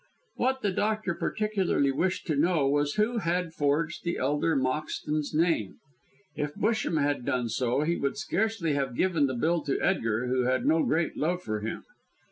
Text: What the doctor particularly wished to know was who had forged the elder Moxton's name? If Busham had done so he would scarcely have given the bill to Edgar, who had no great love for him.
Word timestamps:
What 0.37 0.63
the 0.63 0.71
doctor 0.71 1.13
particularly 1.13 1.91
wished 1.91 2.25
to 2.25 2.35
know 2.35 2.67
was 2.67 2.95
who 2.95 3.19
had 3.19 3.53
forged 3.53 4.03
the 4.03 4.17
elder 4.17 4.55
Moxton's 4.55 5.31
name? 5.31 5.75
If 6.35 6.55
Busham 6.55 6.99
had 6.99 7.23
done 7.23 7.49
so 7.49 7.81
he 7.81 7.97
would 7.97 8.17
scarcely 8.17 8.73
have 8.73 8.95
given 8.95 9.27
the 9.27 9.35
bill 9.35 9.61
to 9.61 9.79
Edgar, 9.79 10.25
who 10.25 10.45
had 10.45 10.65
no 10.65 10.81
great 10.81 11.17
love 11.17 11.43
for 11.43 11.59
him. 11.59 11.83